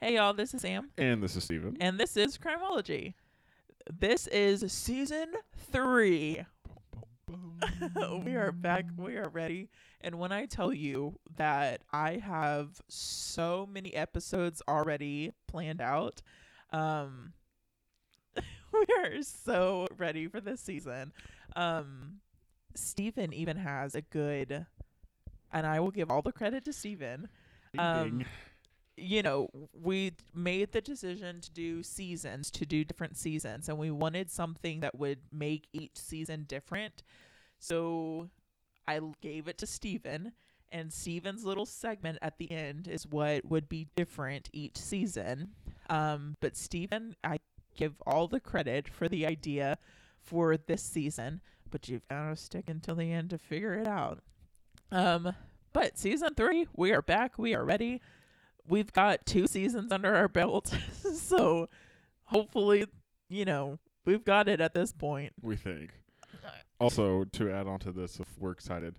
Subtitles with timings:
[0.00, 1.76] Hey y'all, this is Sam, And this is Steven.
[1.78, 3.14] and this is Crimology.
[3.92, 5.32] This is season
[5.70, 6.44] three.
[8.24, 8.86] we are back.
[8.96, 9.68] We are ready.
[10.00, 16.22] And when I tell you that I have so many episodes already planned out,
[16.72, 17.34] um,
[18.36, 21.12] we are so ready for this season.
[21.56, 22.20] Um,
[22.74, 24.64] Steven even has a good,
[25.52, 27.28] and I will give all the credit to Steven.
[27.78, 28.24] Um,
[29.00, 33.90] you know, we made the decision to do seasons, to do different seasons, and we
[33.90, 37.02] wanted something that would make each season different.
[37.58, 38.28] So
[38.86, 40.32] I gave it to Steven,
[40.70, 45.50] and Steven's little segment at the end is what would be different each season.
[45.88, 47.38] Um, but Steven, I
[47.76, 49.78] give all the credit for the idea
[50.20, 51.40] for this season,
[51.70, 54.20] but you've got to stick until the end to figure it out.
[54.92, 55.34] Um,
[55.72, 57.38] but season three, we are back.
[57.38, 58.00] We are ready
[58.70, 60.72] we've got two seasons under our belt.
[61.14, 61.68] so
[62.24, 62.86] hopefully,
[63.28, 65.32] you know, we've got it at this point.
[65.42, 65.90] we think.
[66.78, 68.98] Also, to add on to this, if we're excited,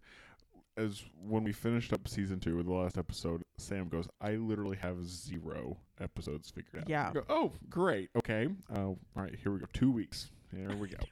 [0.78, 4.78] as when we finished up season two with the last episode, Sam goes, I literally
[4.78, 6.89] have zero episodes figured out.
[6.89, 7.11] Yeah.
[7.11, 8.09] Go, oh, great.
[8.16, 8.50] Okay.
[8.72, 9.66] Uh, all right, here we go.
[9.73, 10.30] Two weeks.
[10.56, 10.97] Here we go.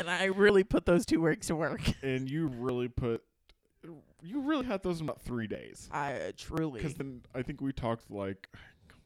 [0.00, 1.80] And I really put those two weeks to work.
[2.02, 3.22] and you really put,
[4.22, 5.88] you really had those in about three days.
[5.92, 6.80] I truly.
[6.80, 8.48] Because then I think we talked like,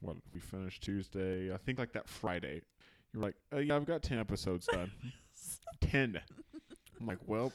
[0.00, 1.52] what we finished Tuesday?
[1.52, 2.62] I think like that Friday.
[3.12, 4.90] You were like, oh, yeah, I've got 10 episodes done.
[5.80, 6.20] 10.
[7.00, 7.52] I'm like, well,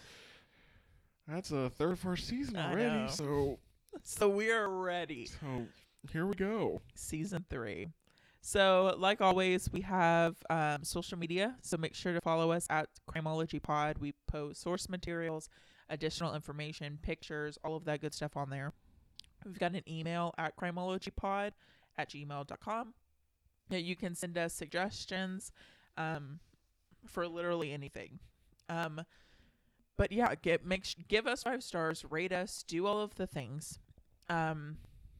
[1.27, 2.99] that's a third of our season I already.
[3.01, 3.07] know.
[3.07, 3.59] So,
[4.03, 5.27] so we are ready.
[5.27, 5.67] so
[6.11, 6.81] here we go.
[6.95, 7.87] Season three.
[8.41, 11.55] So, like always, we have um, social media.
[11.61, 13.99] So make sure to follow us at Crimology Pod.
[13.99, 15.47] We post source materials,
[15.91, 18.73] additional information, pictures, all of that good stuff on there.
[19.45, 21.51] We've got an email at crimologypod
[21.97, 22.93] at gmail.com.
[23.69, 25.51] that you can send us suggestions
[25.97, 26.39] um,
[27.05, 28.19] for literally anything.
[28.69, 29.01] Um,
[29.97, 33.27] but yeah, get make sh- give us five stars, rate us, do all of the
[33.27, 33.79] things.
[34.29, 34.77] Um,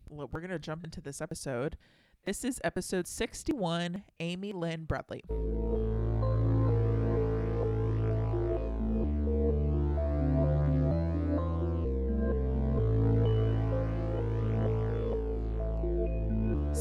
[0.10, 1.78] well, we're gonna jump into this episode.
[2.26, 4.04] This is episode sixty-one.
[4.20, 5.24] Amy Lynn Bradley.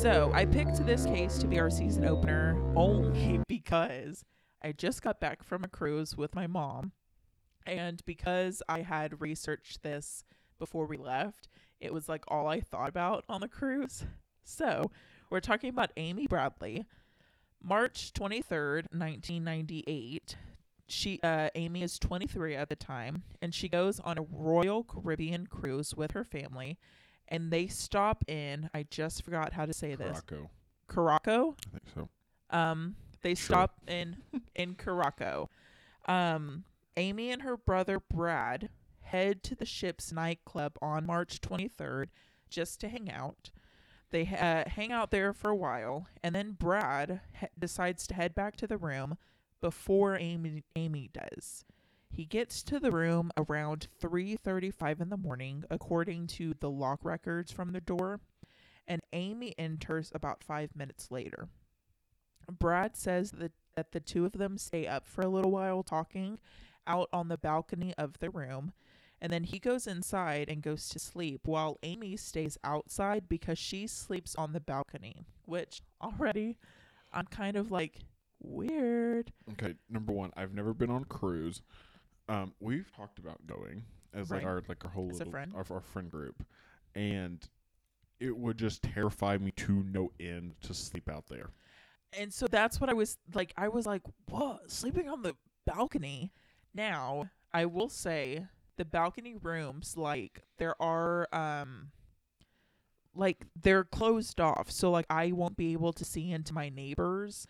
[0.01, 4.25] So I picked this case to be our season opener only because
[4.63, 6.93] I just got back from a cruise with my mom.
[7.67, 10.25] And because I had researched this
[10.59, 11.49] before we left,
[11.81, 14.07] it was like all I thought about on the cruise.
[14.43, 14.91] So
[15.29, 16.87] we're talking about Amy Bradley.
[17.63, 20.37] March 23rd, 1998.
[20.89, 25.47] She uh Amy is 23 at the time and she goes on a Royal Caribbean
[25.47, 26.79] cruise with her family
[27.31, 30.21] and they stop in I just forgot how to say this.
[30.23, 30.49] Caraco.
[30.89, 31.55] Caraco?
[31.67, 32.09] I think so.
[32.51, 33.55] Um, they Sure.
[33.55, 34.17] stop in
[34.55, 35.49] in Caraco.
[36.07, 36.65] Um,
[36.97, 38.71] Amy and her brother Brad
[39.03, 42.07] head to the ship's nightclub on March 23rd
[42.49, 43.51] just to hang out.
[44.11, 48.35] They uh, hang out there for a while, and then Brad he- decides to head
[48.35, 49.17] back to the room
[49.61, 51.65] before Amy Amy does.
[52.21, 57.51] He gets to the room around 3:35 in the morning, according to the lock records
[57.51, 58.21] from the door,
[58.87, 61.49] and Amy enters about 5 minutes later.
[62.47, 66.39] Brad says that, that the two of them stay up for a little while talking
[66.87, 68.75] out on the balcony of the room,
[69.19, 73.87] and then he goes inside and goes to sleep while Amy stays outside because she
[73.87, 76.59] sleeps on the balcony, which already
[77.15, 78.01] I'm kind of like
[78.43, 79.33] weird.
[79.53, 81.63] Okay, number one, I've never been on a cruise.
[82.31, 83.83] Um, we've talked about going
[84.15, 85.53] as like our like our whole little friend.
[85.55, 86.45] Our, our friend group,
[86.95, 87.47] and
[88.21, 91.51] it would just terrify me to no end to sleep out there.
[92.17, 93.53] And so that's what I was like.
[93.57, 94.71] I was like, what?
[94.71, 95.35] Sleeping on the
[95.67, 96.33] balcony?
[96.73, 101.91] Now, I will say the balcony rooms, like, there are, um,
[103.15, 104.71] like, they're closed off.
[104.71, 107.47] So, like, I won't be able to see into my neighbors.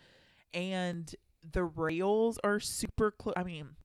[0.53, 1.13] And
[1.49, 3.35] the rails are super close.
[3.37, 3.75] I mean,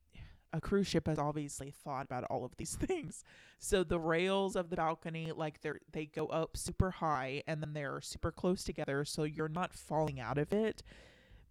[0.56, 3.22] a cruise ship has obviously thought about all of these things.
[3.58, 7.72] So the rails of the balcony, like they're they go up super high and then
[7.74, 10.82] they're super close together, so you're not falling out of it.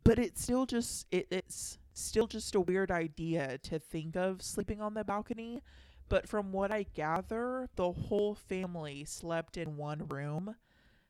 [0.04, 4.82] But it's still just it, it's still just a weird idea to think of sleeping
[4.82, 5.62] on the balcony.
[6.08, 10.56] But from what I gather, the whole family slept in one room.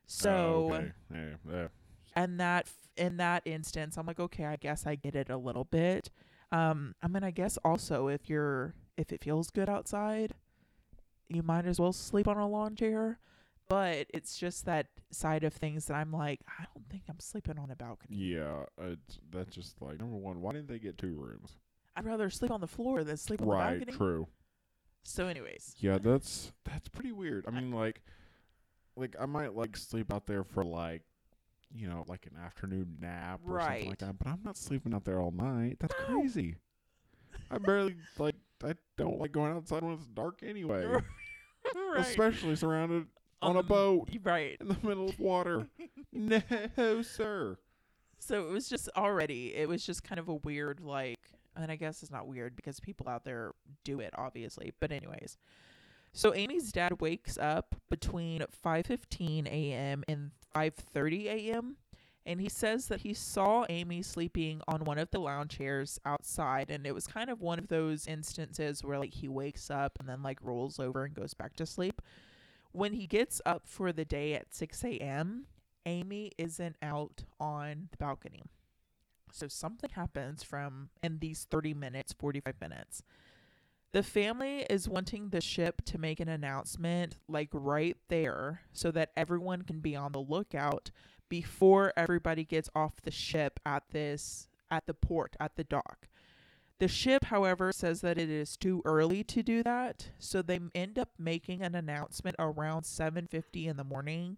[0.07, 0.29] So
[0.71, 0.91] Oh, okay.
[1.13, 1.67] yeah, yeah.
[2.15, 5.65] and that in that instance i'm like okay i guess i get it a little
[5.65, 6.09] bit
[6.51, 10.33] um i mean i guess also if you're if it feels good outside
[11.27, 13.19] you might as well sleep on a lawn chair
[13.67, 17.57] But it's just that side of things that I'm like, I don't think I'm sleeping
[17.57, 18.15] on a balcony.
[18.15, 20.39] Yeah, it's, that's just like number one.
[20.39, 21.57] Why didn't they get two rooms?
[21.95, 23.97] I'd rather sleep on the floor than sleep on the right, balcony.
[23.97, 24.27] true.
[25.01, 27.45] So, anyways, Yeah, that's that's pretty weird.
[27.47, 28.03] I mean, like,
[28.95, 31.01] like I might like sleep out there for like,
[31.75, 34.17] you know, like an afternoon nap or something like that.
[34.17, 35.77] But I'm not sleeping out there all night.
[35.79, 36.19] That's No.
[36.21, 36.55] crazy.
[37.51, 38.35] I barely like.
[38.63, 40.85] I don't like going outside when it's dark anyway,
[41.75, 41.99] right.
[41.99, 43.05] especially surrounded
[43.41, 44.57] on, a the- boat Right.
[44.61, 45.67] in the middle of water.
[46.13, 46.41] no,
[47.01, 47.57] sir.
[48.17, 51.19] So it was just already, it was just kind of a weird, like,
[51.55, 53.51] and I guess it's not weird because people out there
[53.83, 54.71] do it, obviously.
[54.79, 55.37] But anyways,
[56.15, 60.03] so Amy's dad wakes up between 5:15 a.m.
[60.07, 61.75] and 5:30 a.m.
[62.25, 66.71] and he says that he saw Amy sleeping on one of the lounge chairs outside,
[66.71, 70.07] and it was kind of one of those instances where like he wakes up and
[70.07, 72.01] then like rolls over and goes back to sleep.
[72.71, 75.47] When he gets up for the day at 6 a.m.,
[75.85, 78.43] Amy isn't out on the balcony.
[79.31, 83.03] So something happens from in these 30 minutes, 45 minutes.
[83.95, 89.13] The family is wanting the ship to make an announcement like right there so that
[89.15, 90.91] everyone can be on the lookout
[91.29, 96.09] before everybody gets off the ship at this at the port at the dock.
[96.79, 100.99] The ship, however, says that it is too early to do that, so they end
[100.99, 104.37] up making an announcement around 7:50 in the morning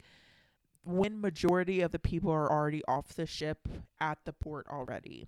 [0.84, 3.68] when majority of the people are already off the ship
[4.00, 5.26] at the port already.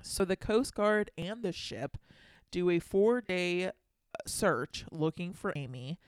[0.00, 1.98] So the Coast Guard and the ship
[2.52, 3.70] do a 4-day uh,
[4.26, 5.98] search looking for Amy.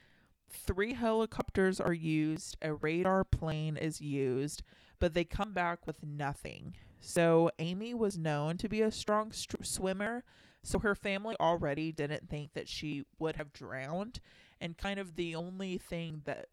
[0.49, 4.63] Three helicopters are used, a radar plane is used,
[4.99, 6.75] but they come back with nothing.
[7.01, 10.23] So Amy was known to be a strong str- swimmer,
[10.63, 14.21] so her family already didn't think that she would have drowned
[14.61, 16.47] and kind of the only thing that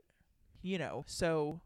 [0.62, 1.60] you know, so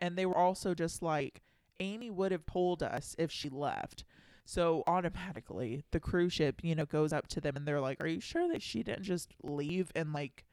[0.00, 1.42] and they were also just like
[1.80, 4.04] Amy would have told us if she left.
[4.44, 8.06] So automatically the cruise ship, you know, goes up to them and they're like, "Are
[8.06, 10.44] you sure that she didn't just leave and like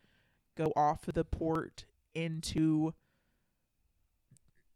[0.56, 2.94] go off of the port into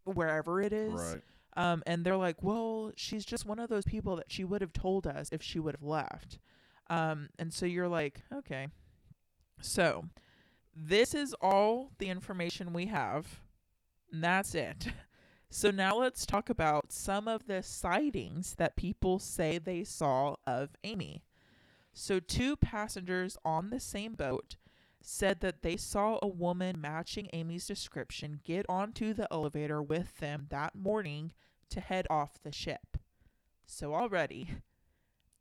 [0.03, 1.21] wherever it is?" Right.
[1.57, 4.73] Um, and they're like, well, she's just one of those people that she would have
[4.73, 6.37] told us if she would have left.
[6.89, 8.67] Um, and so you're like, okay.
[9.61, 10.05] So
[10.75, 13.39] this is all the information we have.
[14.11, 14.87] And that's it.
[15.49, 20.75] So now let's talk about some of the sightings that people say they saw of
[20.83, 21.23] Amy.
[21.93, 24.57] So two passengers on the same boat
[25.01, 30.47] said that they saw a woman matching Amy's description get onto the elevator with them
[30.49, 31.31] that morning
[31.69, 32.97] to head off the ship.
[33.65, 34.49] So already,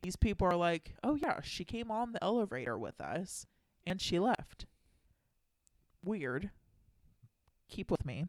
[0.02, 3.46] these people are like, oh yeah, she came on the elevator with us
[3.86, 4.66] and she left.
[6.04, 6.50] Weird.
[7.68, 8.26] Keep with me.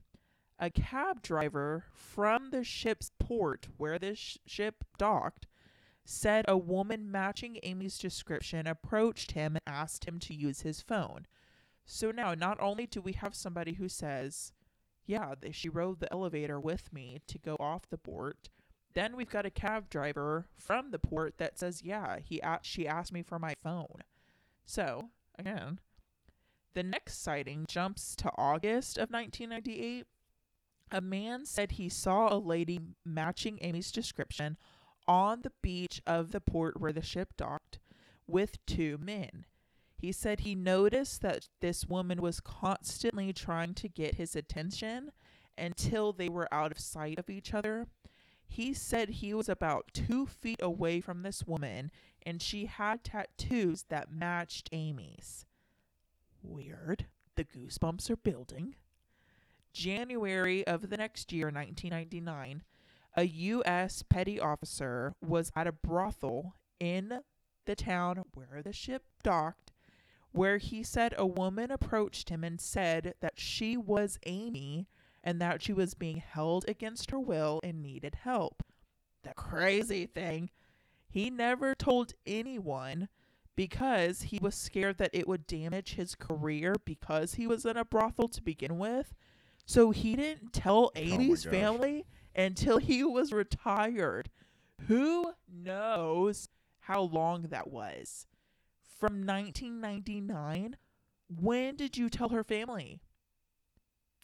[0.57, 5.47] A cab driver from the ship's port where this sh- ship docked
[6.05, 11.25] said a woman matching Amy's description approached him and asked him to use his phone.
[11.85, 14.53] So now, not only do we have somebody who says,
[15.05, 18.49] yeah, she rode the elevator with me to go off the port.
[18.93, 22.87] Then we've got a cab driver from the port that says, "Yeah, he a- she
[22.87, 24.03] asked me for my phone."
[24.65, 25.79] So again,
[26.73, 30.07] the next sighting jumps to August of 1998.
[30.91, 34.57] A man said he saw a lady matching Amy's description
[35.07, 37.79] on the beach of the port where the ship docked
[38.27, 39.45] with two men.
[39.97, 45.11] He said he noticed that this woman was constantly trying to get his attention
[45.57, 47.87] until they were out of sight of each other.
[48.47, 51.91] He said he was about two feet away from this woman
[52.25, 55.45] and she had tattoos that matched Amy's.
[56.41, 57.07] Weird.
[57.35, 58.75] The goosebumps are building.
[59.75, 62.63] January of the next year, 1999,
[63.15, 64.03] a U.S.
[64.07, 67.19] petty officer was at a brothel in
[67.65, 69.71] the town where the ship docked
[70.35, 74.85] where he said a woman approached him and said that she was Amy
[75.23, 78.61] and that she was being held against her will and needed help.
[79.23, 80.49] The crazy thing,
[81.07, 83.07] he never told anyone
[83.55, 87.85] because he was scared that it would damage his career because he was in a
[87.85, 89.13] brothel to begin with.
[89.65, 91.51] So he didn't tell oh Amy's gosh.
[91.51, 92.05] family
[92.35, 94.29] until he was retired.
[94.87, 96.49] Who knows
[96.81, 98.27] how long that was?
[98.99, 100.77] From 1999?
[101.27, 103.01] When did you tell her family?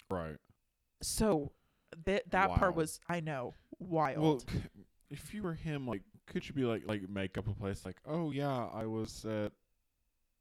[0.10, 0.38] Right.
[1.02, 1.52] So
[2.06, 4.22] that that part was I know wild.
[4.22, 4.62] Well,
[5.10, 7.98] if you were him, like, could you be like, like, make up a place, like,
[8.06, 9.52] oh yeah, I was at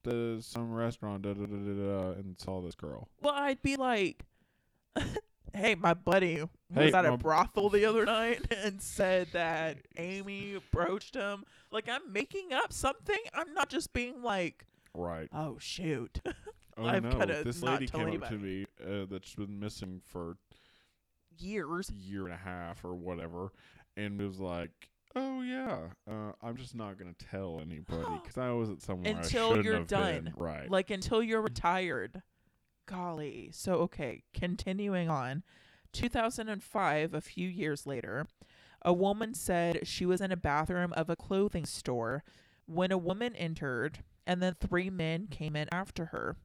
[0.05, 3.09] the some restaurant, da da da da da, and saw this girl.
[3.23, 4.25] Well, I'd be like,
[5.53, 6.37] Hey, my buddy
[6.73, 11.45] Hey, was at a brothel the other night and said that Amy approached him.
[11.73, 13.19] Like, I'm making up something.
[13.35, 15.29] I'm not just being like, Right.
[15.33, 16.21] oh, shoot.
[16.77, 20.37] Oh I'm no, this lady came up to me uh, that's been missing for
[21.39, 21.91] Years.
[21.91, 23.53] year and a half or whatever,
[23.99, 24.71] and was like,
[25.15, 29.63] "Oh yeah, uh, I'm just not gonna tell anybody because I wasn't somewhere I Until
[29.63, 30.25] you're done.
[30.25, 30.71] been." Right.
[30.71, 32.23] Like, until you're retired.
[32.91, 33.51] Golly.
[33.53, 35.45] So, okay, continuing on.
[35.93, 38.27] 2005, a few years later,
[38.83, 42.25] a woman said she was in a bathroom of a clothing store
[42.67, 46.37] when a woman entered and then three men came in after her.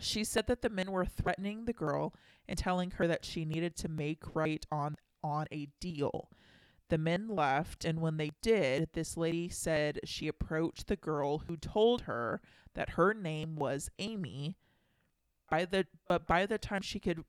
[0.00, 2.14] She said that the men were threatening the girl
[2.48, 6.30] and telling her that she needed to make right on on a deal.
[6.90, 11.56] The men left and when they did, this lady said she approached the girl who
[11.56, 12.40] told her
[12.74, 14.56] that her name was Amy.
[15.50, 17.24] By the but by the time she could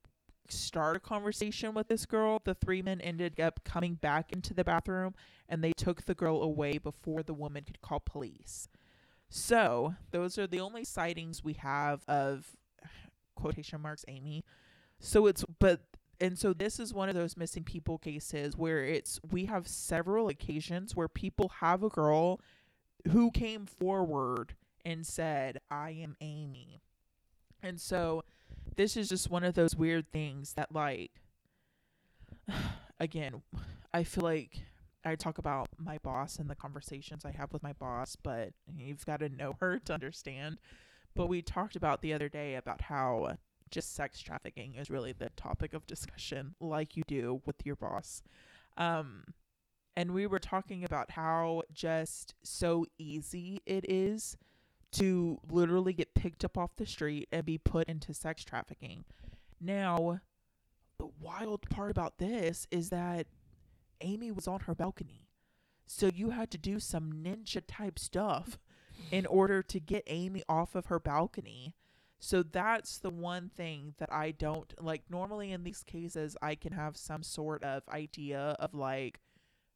[0.49, 4.63] start a conversation with this girl, the three men ended up coming back into the
[4.63, 5.15] bathroom
[5.49, 8.67] and they took the girl away before the woman could call police.
[9.27, 12.55] So, those are the only sightings we have of
[13.35, 14.43] quotation marks Amy.
[14.99, 15.81] So it's but
[16.19, 20.29] and so this is one of those missing people cases where it's we have several
[20.29, 22.39] occasions where people have a girl
[23.11, 24.55] who came forward
[24.85, 26.81] and said, "I am Amy."
[27.65, 28.23] And so
[28.75, 31.11] this is just one of those weird things that like
[32.99, 33.41] again,
[33.91, 34.59] I feel like
[35.03, 39.05] I talk about my boss and the conversations I have with my boss, but you've
[39.05, 40.59] got to know her to understand.
[41.15, 43.37] But we talked about the other day about how
[43.71, 48.21] just sex trafficking is really the topic of discussion, like you do with your boss.
[48.77, 49.23] Um,
[49.95, 54.37] and we were talking about how just so easy it is
[54.95, 59.05] to literally get picked up off the street and be put into sex trafficking.
[59.59, 60.19] Now,
[60.97, 63.27] the wild part about this is that
[64.01, 65.27] Amy was on her balcony.
[65.85, 68.57] So you had to do some ninja type stuff
[69.11, 71.75] in order to get Amy off of her balcony.
[72.19, 75.03] So that's the one thing that I don't like.
[75.09, 79.19] Normally, in these cases, I can have some sort of idea of like,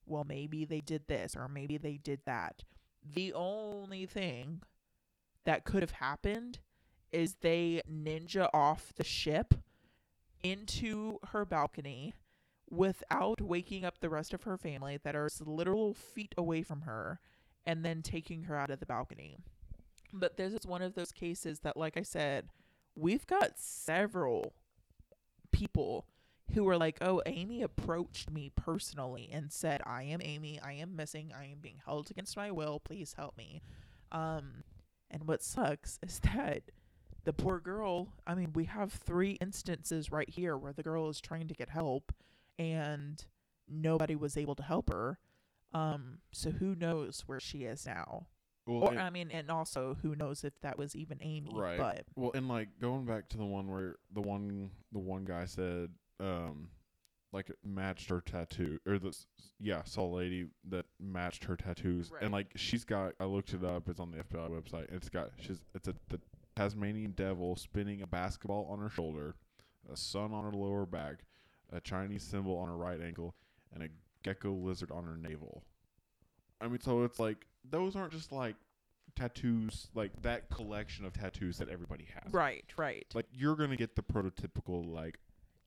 [0.06, 2.64] well, maybe they did this or maybe they did that.
[3.06, 4.62] The only thing
[5.50, 6.60] that could have happened
[7.12, 9.56] is they ninja off the ship
[10.44, 12.14] into her balcony
[12.70, 17.20] without waking up the rest of her family that are literal feet away from her
[17.66, 19.38] and then taking her out of the balcony.
[20.14, 22.50] But this is one of those cases that, like I said,
[22.96, 24.54] we've got several
[25.52, 26.06] people
[26.54, 30.60] who were like, oh, Amy approached me personally and said, I am Amy.
[30.64, 31.34] I am missing.
[31.36, 32.80] I am being held against my will.
[32.80, 33.64] Please help me.
[34.12, 34.64] Um,
[35.12, 36.64] and what sucks is that
[37.26, 41.20] the poor girl, I mean, we have three instances right here where the girl is
[41.22, 42.14] trying to get help
[42.58, 43.24] and
[43.68, 45.20] nobody was able to help her.
[45.74, 48.28] Um, so who knows where she is now?
[48.66, 51.52] well, Or and- I mean, and also who knows if that was even Amy?
[51.54, 51.78] Right.
[51.78, 55.46] But Well, and like going back to the one where the one the one guy
[55.46, 55.90] said,
[56.20, 56.70] um,
[57.32, 59.28] like matched her tattoo, or this
[59.60, 62.24] yeah, saw a lady that matched her tattoos, Right.
[62.24, 63.14] and like she's got.
[63.20, 63.88] I looked it up.
[63.90, 64.92] It's on the FBI website.
[64.92, 66.20] It's got she's it's a the
[66.56, 69.36] Tasmanian devil spinning a basketball on her shoulder,
[69.92, 71.20] a sun on her lower back,
[71.72, 73.36] a Chinese symbol on her right ankle,
[73.74, 73.88] and a
[74.24, 75.64] gecko lizard on her navel.
[76.60, 78.56] I mean, so it's like those aren't just like
[79.16, 82.34] tattoos, like that collection of tattoos that everybody has.
[82.34, 83.06] right, right.
[83.14, 85.20] Like you're gonna get the prototypical like.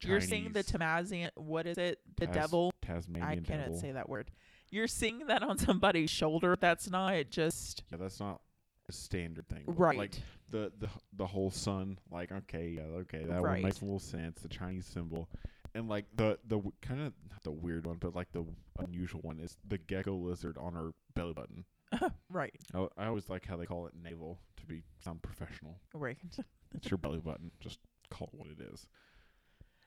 [0.04, 1.30] You're seeing the Chinese Tamazian.
[1.36, 1.98] What is it?
[2.16, 2.72] The Tas- devil.
[2.82, 3.78] Tasmanian I cannot devil.
[3.80, 4.30] say that word.
[4.70, 6.56] You're seeing that on somebody's shoulder.
[6.58, 8.40] That's not just Yeah, that's not
[8.88, 9.64] a standard thing.
[9.66, 9.96] right.
[9.98, 10.14] Like
[10.50, 11.98] the the the whole sun.
[12.10, 13.54] Like okay, yeah, okay, that Right.
[13.54, 14.40] one makes a little sense.
[14.40, 15.28] The Chinese symbol,
[15.74, 18.44] and like the the kind of not the weird one, but like the
[18.78, 21.64] unusual one is the gecko lizard on her belly button.
[22.30, 22.54] right.
[22.74, 25.78] I, I always like how they call it navel to be sound professional.
[25.94, 26.16] Right.
[26.74, 27.50] It's your belly button.
[27.60, 27.78] Just
[28.08, 28.86] call it what it is.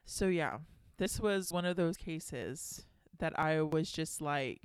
[0.06, 0.60] So yeah,
[0.98, 2.86] this was one of those cases
[3.20, 4.62] that I was just like,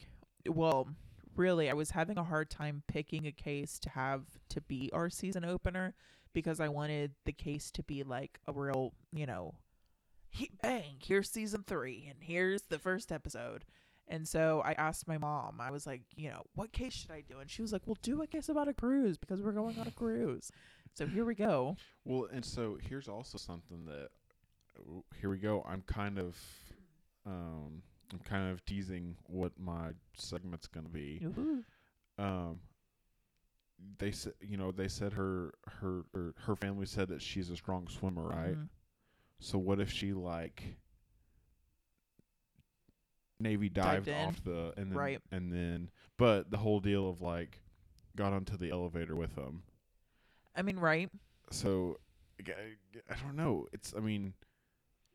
[0.46, 0.88] well,
[1.36, 5.08] really, I was having a hard time picking a case to have to be our
[5.08, 5.94] season opener
[6.32, 9.54] because I wanted the case to be like a real, you know,
[10.28, 13.64] he, bang, here's season 3 and here's the first episode.
[14.06, 17.22] And so I asked my mom, I was like, you know, what case should I
[17.22, 17.38] do?
[17.38, 19.86] And she was like, well, do a case about a cruise because we're going on
[19.86, 20.50] a cruise.
[20.94, 21.76] So here we go.
[22.04, 24.08] Well, and so here's also something that
[25.20, 25.64] here we go.
[25.68, 26.36] I'm kind of
[27.26, 31.20] um I'm kind of teasing what my segment's going to be.
[32.18, 32.60] Um
[33.98, 37.56] they said, you know, they said her her or her family said that she's a
[37.56, 38.56] strong swimmer, right?
[38.56, 38.68] Mhm.
[39.38, 40.76] So what if she like
[43.38, 44.14] Navy Dived dived, in.
[44.28, 45.20] off the and then Right.
[45.30, 47.60] and then but the whole deal of like
[48.16, 49.62] got onto the elevator with them.
[50.54, 51.08] I mean, right?
[51.50, 51.98] So
[52.46, 52.76] I,
[53.08, 53.66] I don't know.
[53.72, 54.34] It's I mean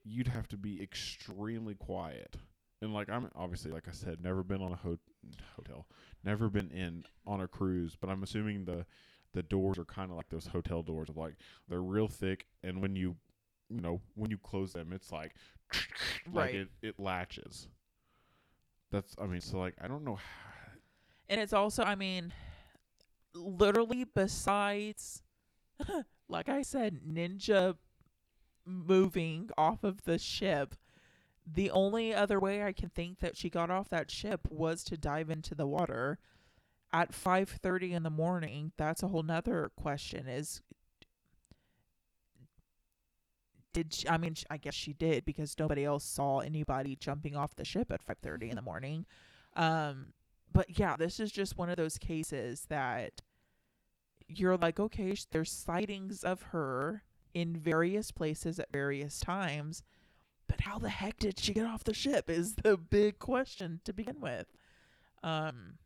[0.05, 2.37] you'd have to be extremely quiet.
[2.81, 4.99] And like I'm obviously like I said never been on a ho-
[5.57, 5.87] hotel,
[6.23, 8.85] never been in on a cruise, but I'm assuming the
[9.33, 11.35] the doors are kind of like those hotel doors of like
[11.67, 13.17] they're real thick and when you
[13.69, 15.35] you know when you close them it's like
[16.33, 16.53] like Right.
[16.53, 17.67] it it latches.
[18.91, 20.23] That's I mean so like I don't know how,
[21.29, 22.33] And it's also, I mean,
[23.33, 25.23] literally besides,
[26.29, 27.75] like I said, Ninja
[28.65, 30.75] moving off of the ship,
[31.45, 34.97] the only other way I can think that she got off that ship was to
[34.97, 36.17] dive into the water
[36.91, 38.71] at 5:30 in the morning.
[38.77, 40.61] That's a whole nother question is
[43.73, 47.55] did she, I mean I guess she did because nobody else saw anybody jumping off
[47.55, 49.05] the ship at 5:30 in the morning.
[49.55, 50.13] Um
[50.51, 53.21] but yeah, this is just one of those cases that
[54.27, 57.03] you're like, okay, there's sightings of her
[57.35, 59.83] in various places at various times,
[60.47, 63.93] but how the heck did she get off the ship is the big question to
[63.93, 64.47] begin with.
[65.21, 65.79] Um,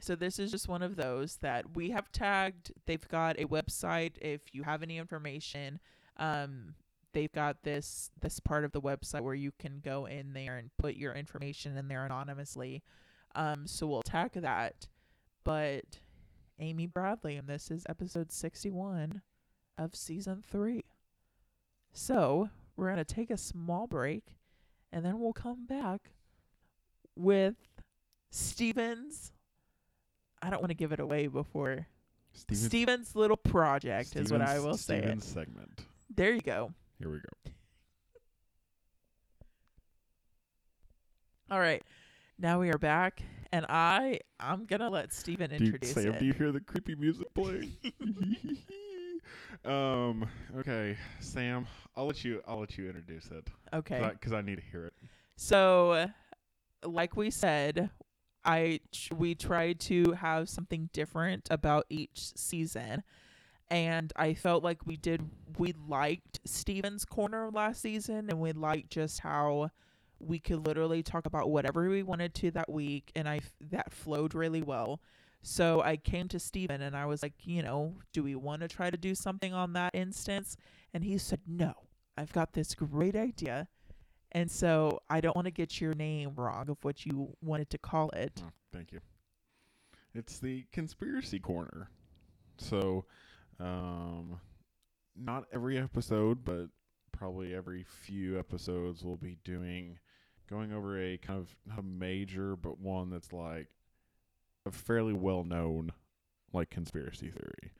[0.00, 2.72] so this is just one of those that we have tagged.
[2.86, 4.12] They've got a website.
[4.20, 5.80] If you have any information,
[6.16, 6.74] um,
[7.12, 10.70] they've got this this part of the website where you can go in there and
[10.78, 12.84] put your information in there anonymously.
[13.34, 14.86] Um, so we'll tag that.
[15.42, 16.00] But
[16.60, 19.22] Amy Bradley, and this is episode 61
[19.78, 20.84] of season three.
[21.92, 24.36] So we're going to take a small break
[24.92, 26.10] and then we'll come back
[27.16, 27.54] with
[28.30, 29.32] Steven's.
[30.42, 31.86] I don't want to give it away before.
[32.32, 34.96] Steven, Steven's little project is what I Steven's- will say.
[34.96, 35.02] It.
[35.02, 35.80] Steven's segment.
[36.14, 36.72] There you go.
[36.98, 37.52] Here we go.
[41.50, 41.82] All right.
[42.38, 43.22] Now we are back,
[43.52, 46.18] and I I'm gonna let Steven Do you, introduce Sam, it.
[46.18, 47.72] do you hear the creepy music playing?
[49.64, 50.26] um.
[50.58, 51.66] Okay, Sam.
[51.96, 52.42] I'll let you.
[52.46, 53.48] I'll let you introduce it.
[53.72, 54.10] okay.
[54.12, 54.92] Because I, need to hear it.
[55.36, 56.08] So,
[56.84, 57.90] like we said,
[58.44, 63.02] I ch- we tried to have something different about each season,
[63.70, 65.28] and I felt like we did.
[65.58, 69.70] We liked Steven's corner last season, and we liked just how
[70.18, 73.92] we could literally talk about whatever we wanted to that week, and I f- that
[73.92, 75.00] flowed really well.
[75.42, 78.68] So I came to Steven and I was like, you know, do we want to
[78.68, 80.56] try to do something on that instance?
[80.92, 81.74] And he said, no.
[82.16, 83.68] I've got this great idea.
[84.32, 87.78] And so I don't want to get your name wrong of what you wanted to
[87.78, 88.42] call it.
[88.44, 89.00] Oh, thank you.
[90.14, 91.90] It's the conspiracy corner.
[92.58, 93.04] So,
[93.60, 94.40] um,
[95.14, 96.68] not every episode, but
[97.12, 99.98] probably every few episodes, we'll be doing,
[100.48, 103.68] going over a kind of not a major, but one that's like
[104.66, 105.92] a fairly well known,
[106.52, 107.72] like conspiracy theory.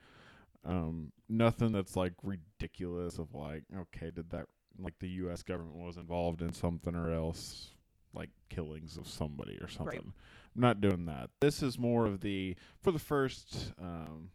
[0.65, 4.45] Um, nothing that's like ridiculous of like, okay, did that
[4.79, 5.43] like the U.S.
[5.43, 7.69] government was involved in something or else,
[8.13, 10.13] like killings of somebody or something.
[10.55, 11.29] I'm not doing that.
[11.39, 14.29] This is more of the for the first um,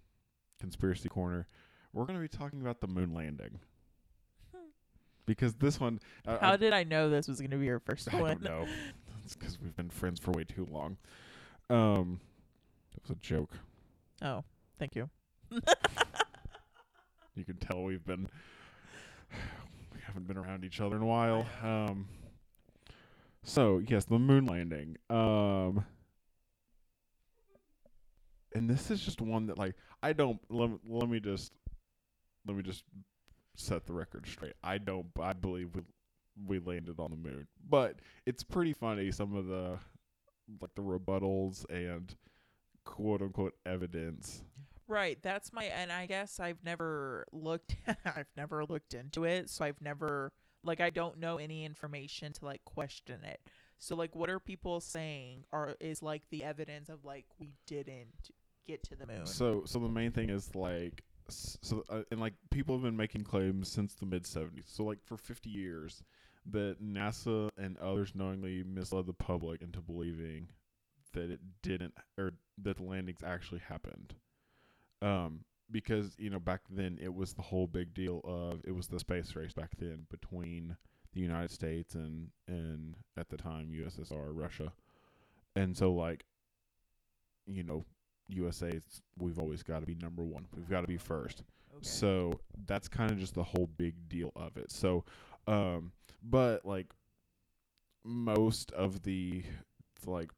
[0.60, 1.48] conspiracy corner.
[1.92, 3.58] We're going to be talking about the moon landing
[5.26, 6.00] because this one.
[6.26, 8.38] I- How I, did I know this was going to be your first I one?
[8.38, 8.66] don't know.
[9.24, 10.96] It's because we've been friends for way too long.
[11.70, 12.18] Um,
[12.94, 13.50] that was a joke.
[14.22, 14.44] Oh,
[14.78, 15.08] thank you.
[17.34, 18.28] You can tell we've been
[19.94, 21.46] we haven't been around each other in a while.
[21.62, 22.06] Um
[23.42, 24.98] so yes, the moon landing.
[25.08, 25.86] Um
[28.54, 31.52] and this is just one that like I don't let, me- let me just
[32.46, 32.84] let me just
[33.56, 34.52] set the record straight.
[34.62, 35.82] I don't I believe we
[36.46, 37.46] we landed on the moon.
[37.66, 39.78] But it's pretty funny some of the
[40.60, 42.14] like the rebuttals and
[42.84, 44.42] quote unquote evidence
[44.88, 49.64] Right, that's my and I guess I've never looked I've never looked into it, so
[49.64, 50.30] I've never
[50.64, 53.40] like I don't know any information to like question it.
[53.78, 58.30] So like what are people saying are is like the evidence of like we didn't
[58.66, 59.26] get to the moon.
[59.26, 62.96] So, so the main thing is like, s- so uh, and like people have been
[62.96, 64.64] making claims since the mid '70s.
[64.66, 66.02] So, like for 50 years,
[66.50, 70.48] that NASA and others knowingly misled the public into believing
[71.12, 74.14] that it didn't, or that the landings actually happened.
[75.00, 78.88] Um, because you know back then it was the whole big deal of it was
[78.88, 80.76] the space race back then between
[81.14, 84.72] the United States and and at the time USSR Russia,
[85.56, 86.24] and so like,
[87.46, 87.84] you know,
[88.28, 88.70] USA,
[89.18, 90.46] we've always got to be number one.
[90.56, 91.42] We've got to be first.
[91.74, 91.80] Okay.
[91.82, 94.70] So that's kind of just the whole big deal of it.
[94.70, 95.04] So,
[95.46, 96.92] um, but like
[98.04, 99.44] most of the
[100.06, 100.30] like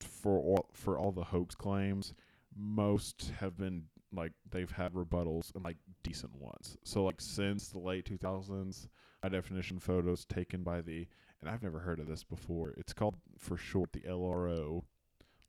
[0.00, 2.14] for all for all the hoax claims,
[2.56, 6.76] most have been like they've had rebuttals and like decent ones.
[6.84, 8.88] So like since the late 2000s,
[9.22, 11.06] high definition photos taken by the
[11.40, 12.74] and I've never heard of this before.
[12.76, 14.82] It's called for short the LRO,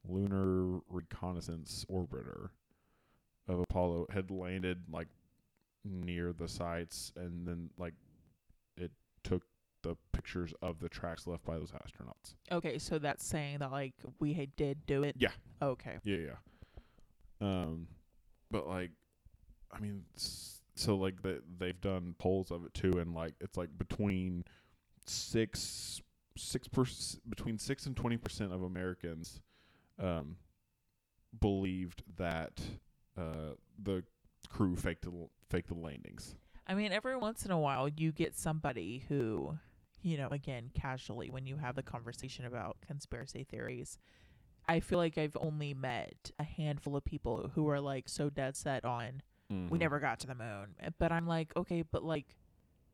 [0.07, 2.49] Lunar Reconnaissance Orbiter
[3.47, 5.07] of Apollo had landed like
[5.85, 7.93] near the sites and then like
[8.75, 8.91] it
[9.23, 9.43] took
[9.87, 12.35] the pictures of the tracks left by those astronauts.
[12.51, 15.15] okay, so that's saying that like we had did do it.
[15.17, 15.29] Yeah.
[15.61, 15.97] Okay.
[16.03, 16.35] Yeah, yeah.
[17.41, 17.87] Um
[18.51, 18.91] but like
[19.71, 23.57] I mean s- so like they they've done polls of it too and like it's
[23.57, 24.43] like between
[25.05, 26.01] 6
[26.37, 26.85] 6 per,
[27.29, 29.41] between 6 and 20% of Americans
[29.99, 30.35] um
[31.39, 32.61] believed that
[33.17, 34.03] uh the
[34.49, 35.11] crew faked the
[35.49, 36.35] faked the landings.
[36.69, 39.57] I mean, every once in a while, you get somebody who,
[40.01, 43.97] you know, again, casually, when you have the conversation about conspiracy theories,
[44.67, 48.55] I feel like I've only met a handful of people who are like so dead
[48.55, 49.79] set on, we Mhm.
[49.79, 50.75] never got to the moon.
[50.83, 52.35] Uh, But I'm like, okay, but like,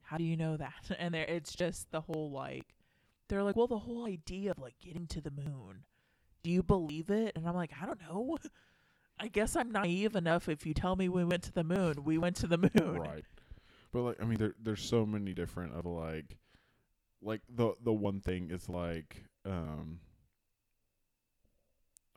[0.02, 0.90] how do you know that?
[1.00, 2.76] And there, it's just the whole like,
[3.28, 5.86] they're like, well, the whole idea of like getting to the moon,
[6.44, 7.34] do you believe it?
[7.36, 8.38] And I'm like, I don't know.
[9.20, 10.50] I guess I'm naive enough.
[10.50, 13.00] If you tell me we went to the moon, we went to the moon.
[13.00, 13.26] Right.
[13.92, 16.38] But like I mean there there's so many different of like
[17.24, 20.00] like the the one thing is like um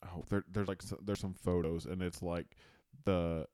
[0.05, 2.57] oh there there's like so, there's some photos and it's like
[3.05, 3.47] the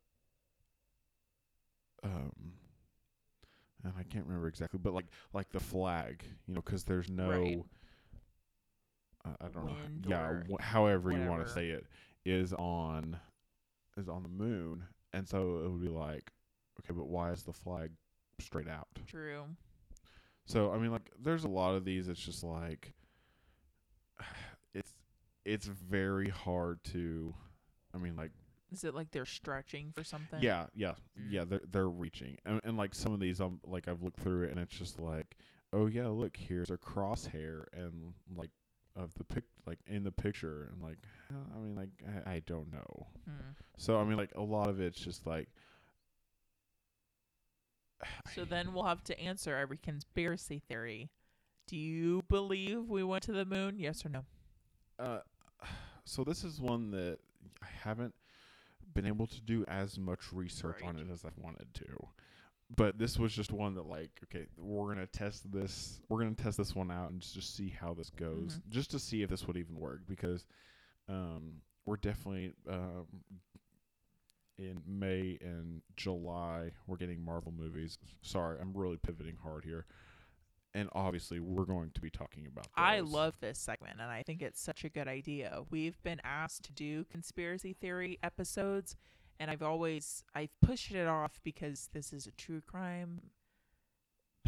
[2.04, 2.52] um
[3.84, 7.30] and I can't remember exactly but like like the flag you know cuz there's no
[7.30, 7.64] Right.
[9.24, 11.86] I, I don't Wind know yeah wh- however you want to say it
[12.24, 13.18] is on
[13.96, 16.30] is on the moon and so it would be like
[16.80, 17.90] okay but why is the flag
[18.40, 19.44] straight out True.
[20.44, 22.92] So i mean like there's a lot of these it's just like
[24.74, 24.92] it's
[25.44, 27.34] it's very hard to
[27.94, 28.30] i mean like
[28.72, 30.40] Is it like they're stretching for something?
[30.42, 31.26] yeah yeah Mm.
[31.30, 34.44] yeah they're they're reaching and, and like some of these i'm like i've looked through
[34.44, 35.36] it and it's just like
[35.72, 38.50] oh yeah look here's a crosshair and like
[38.96, 40.98] of the pic like in the picture and like
[41.54, 41.88] i mean like
[42.26, 43.50] i, I don't know Hmm.
[43.76, 45.48] so i mean like a lot of it's just like
[48.34, 51.10] So then we'll have to answer every conspiracy theory.
[51.66, 53.78] Do you believe we went to the moon?
[53.78, 54.24] Yes or no?
[54.98, 55.20] Uh,
[56.04, 57.18] so this is one that
[57.62, 58.14] I haven't
[58.94, 62.06] been able to do as much research on it as I've wanted to.
[62.74, 66.00] But this was just one that like, okay, we're gonna test this.
[66.08, 68.68] We're gonna test this one out and just, just see how this goes, Mhm.
[68.70, 70.00] just to see if this would even work.
[70.06, 70.46] Because
[71.08, 73.06] um, we're definitely um,
[74.62, 77.98] in May and July we're getting Marvel movies.
[78.22, 79.86] Sorry, I'm really pivoting hard here.
[80.74, 82.66] And obviously, we're going to be talking about.
[82.74, 85.60] I love this segment and I think it's such a good idea.
[85.70, 88.96] We've been asked to do conspiracy theory episodes
[89.42, 93.20] and I've always I've pushed it off because this is a true crime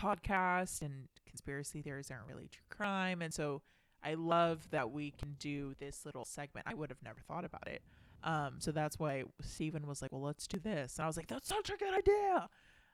[0.00, 3.62] podcast and conspiracy theories aren't really true crime and so
[4.04, 6.66] I love that we can do this little segment.
[6.68, 7.82] I would have never thought about it.
[8.22, 11.26] Um, so that's why Steven was like, "Well, let's do this." And I was like,
[11.26, 12.48] "That's such a good idea."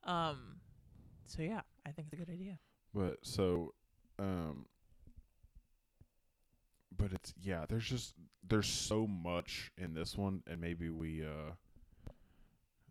[0.04, 0.60] Um,
[1.26, 2.58] so yeah, I think it's a good idea.
[2.92, 3.74] But so,
[4.18, 4.66] um,
[6.96, 7.64] but it's yeah.
[7.68, 8.14] There's just
[8.48, 11.52] there's so much in this one, and maybe we uh,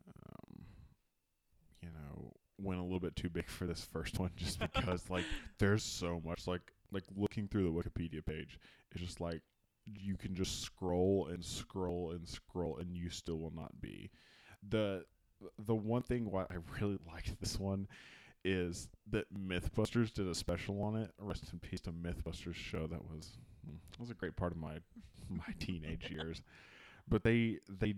[0.08, 0.66] um,
[1.82, 5.26] you know, went a little bit too big for this first one, just because like
[5.58, 6.48] there's so much.
[6.48, 8.60] Like like looking through the Wikipedia page,
[8.92, 9.42] it's just like
[9.96, 14.10] you can just scroll and scroll and scroll, and you still will not be
[14.68, 15.04] the
[15.58, 17.88] the one thing why I really liked this one
[18.46, 21.12] is that MythBusters did a special on it.
[21.20, 24.58] Rest in peace to MythBusters show that was mm, that was a great part of
[24.58, 24.78] my
[25.30, 26.42] my teenage years.
[27.08, 27.96] But they they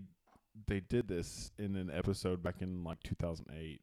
[0.66, 3.80] they did this in an episode back in like 2008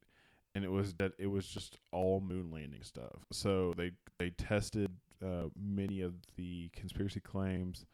[0.56, 3.26] and it was that it was just all moon landing stuff.
[3.32, 4.92] So they they tested
[5.24, 7.86] uh, many of the conspiracy claims.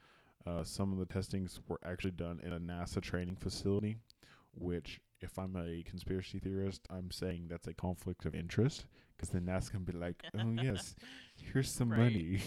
[0.45, 3.97] Uh, some of the testings were actually done in a NASA training facility,
[4.53, 9.45] which if I'm a conspiracy theorist, I'm saying that's a conflict of interest because then
[9.45, 10.95] NASA can be like, oh yes,
[11.35, 11.99] here's some Right.
[11.99, 12.39] money.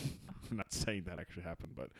[0.50, 1.90] I'm not saying that actually happened, but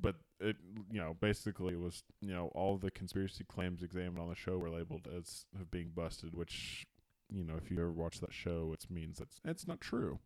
[0.00, 0.56] but it
[0.92, 4.56] you know basically it was you know all the conspiracy claims examined on the show
[4.58, 6.86] were labeled as being busted, which
[7.30, 10.18] you know if you ever watch that show, it means that's it's not true.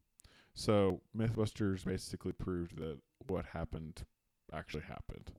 [0.55, 4.05] So MythBusters basically proved that what happened
[4.53, 5.33] actually happened.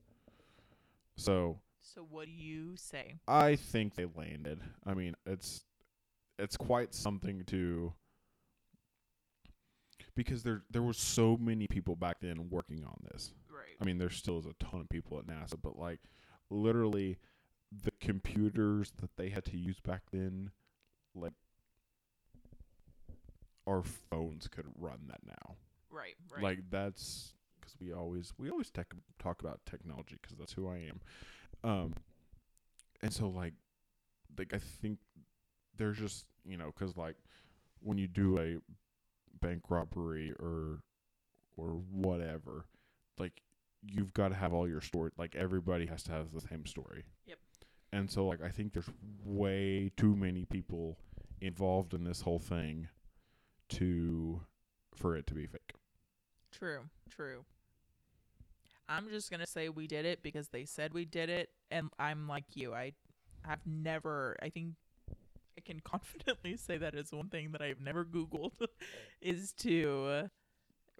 [1.15, 3.15] So So what do you say?
[3.27, 4.61] I think they landed.
[4.85, 5.63] I mean, it's
[6.37, 7.93] it's quite something to
[10.15, 13.33] because there there were so many people back then working on this.
[13.49, 13.75] Right.
[13.81, 15.99] I mean, there still is a ton of people at NASA, but like
[16.49, 17.17] literally
[17.83, 20.51] the computers that they had to use back then,
[21.13, 21.33] like
[23.67, 25.55] our phones could run that now.
[25.91, 26.15] Right.
[26.31, 26.43] Right.
[26.43, 30.89] Like that's because we always we always tech, talk about technology because that's who I
[30.89, 30.99] am.
[31.63, 31.93] Um,
[33.01, 33.53] and so like,
[34.37, 34.99] like I think
[35.77, 37.15] there's just you know because like
[37.79, 38.57] when you do a
[39.45, 40.81] bank robbery or
[41.57, 42.65] or whatever,
[43.17, 43.41] like
[43.81, 45.11] you've got to have all your story.
[45.17, 47.03] Like everybody has to have the same story.
[47.25, 47.37] Yep.
[47.93, 48.89] And so like I think there's
[49.23, 50.97] way too many people
[51.41, 52.87] involved in this whole thing
[53.69, 54.41] to
[54.95, 55.73] for it to be fake.
[56.51, 57.45] True, true.
[58.87, 62.27] I'm just gonna say we did it because they said we did it, and I'm
[62.27, 62.73] like you.
[62.73, 62.93] I
[63.43, 64.37] have never.
[64.41, 64.73] I think
[65.57, 68.51] I can confidently say that is one thing that I've never Googled,
[69.21, 70.29] is to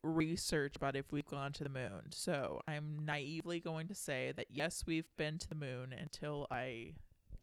[0.04, 2.12] research about if we've gone to the moon.
[2.12, 6.94] So I'm naively going to say that yes, we've been to the moon until I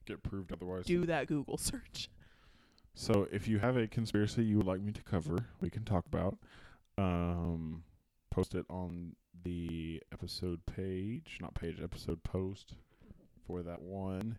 [0.07, 0.85] Get proved otherwise.
[0.87, 2.09] do that Google search.
[2.95, 6.07] So if you have a conspiracy you would like me to cover, we can talk
[6.07, 6.37] about.
[6.99, 7.85] Um,
[8.31, 12.75] post it on the episode page, not page, episode post
[13.47, 14.37] for that one,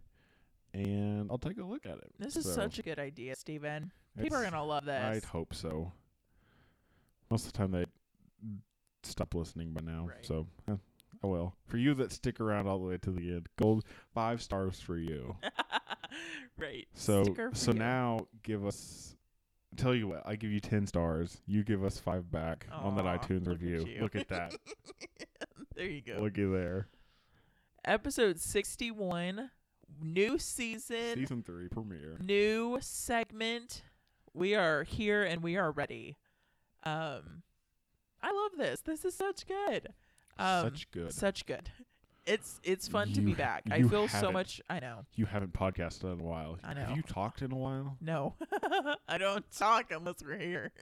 [0.74, 2.12] and I'll take a look at it.
[2.20, 3.92] This is So, such a good idea, Steven.
[4.22, 5.02] People are gonna love this.
[5.02, 5.92] I'd hope so.
[7.30, 7.86] Most of the time they
[9.02, 10.06] stop listening by now.
[10.08, 10.26] Right.
[10.26, 10.76] So, eh,
[11.24, 11.56] oh well.
[11.66, 14.98] For you that stick around all the way to the end, gold five stars for
[14.98, 15.36] you.
[16.58, 16.88] right.
[16.94, 17.24] So
[17.54, 17.80] so you.
[17.80, 19.16] now give us.
[19.76, 21.42] Tell you what, I give you ten stars.
[21.48, 23.86] You give us five back on that iTunes look review.
[23.88, 24.02] you.
[24.02, 24.54] Look at that.
[25.76, 26.20] there you go.
[26.22, 26.88] Looky there.
[27.86, 29.50] Episode 61,
[30.02, 32.18] new season, Season three premiere.
[32.24, 33.84] new segment.
[34.34, 36.18] We are here and we are ready.
[36.84, 37.42] Um
[38.22, 38.82] I love this.
[38.82, 39.90] This is such good.
[40.38, 41.12] Um Such good.
[41.14, 41.72] such good.
[42.26, 43.64] It's it's fun to be back.
[43.70, 45.06] I you feel so haven't- much I know.
[45.16, 46.58] you haven't podcasted in a while.
[46.64, 46.86] I know.
[46.86, 47.98] Have you talked in a while?
[48.00, 48.36] No.
[49.10, 50.72] I don't talk unless we're here.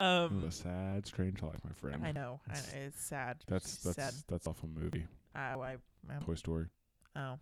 [0.00, 2.04] Um a sad, strange life, my friend.
[2.04, 2.40] I know.
[2.48, 3.36] I, It's- it's sad.
[3.46, 4.12] That's that's sad.
[4.28, 5.06] that's off a movie.
[5.36, 5.76] Oh, I,
[6.10, 6.66] I Toy Story.
[7.14, 7.38] oh.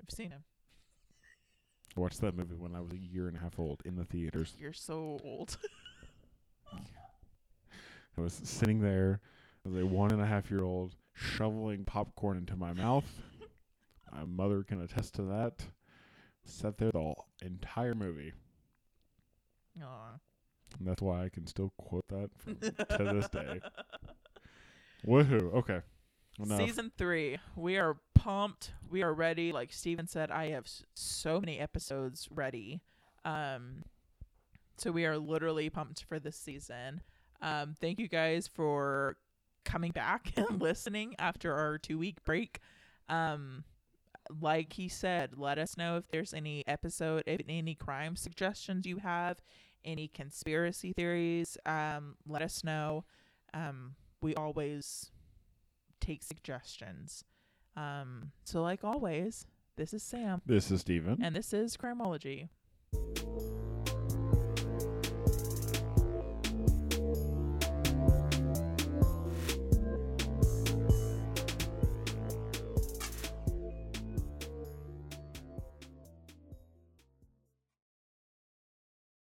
[0.00, 0.44] I've seen him.
[1.94, 4.04] I watched that movie when I was a year and a half old in the
[4.06, 4.54] theaters.
[4.58, 5.58] You're so old.
[8.16, 9.20] I was sitting there
[9.68, 13.04] as a one and a half year old shoveling popcorn into my mouth.
[14.12, 15.64] my mother can attest to that.
[16.44, 18.32] Sat there the entire movie.
[19.82, 20.12] Aw.
[20.78, 23.60] And that's why I can still quote that from to this day.
[25.06, 25.54] Woohoo.
[25.54, 25.80] Okay.
[26.42, 26.58] Enough.
[26.58, 27.38] Season three.
[27.56, 28.72] We are pumped.
[28.88, 29.52] We are ready.
[29.52, 32.80] Like Steven said, I have s- so many episodes ready.
[33.24, 33.82] Um,
[34.76, 37.00] so we are literally pumped for this season.
[37.42, 39.16] Um, thank you guys for
[39.68, 42.58] coming back and listening after our two week break.
[43.08, 43.64] Um,
[44.40, 48.98] like he said, let us know if there's any episode, if any crime suggestions you
[48.98, 49.40] have,
[49.84, 51.56] any conspiracy theories.
[51.64, 53.04] Um, let us know.
[53.54, 55.10] Um, we always
[56.00, 57.24] take suggestions.
[57.76, 61.18] Um, so like always, this is Sam, This is Steven.
[61.22, 62.48] and this is Crimology.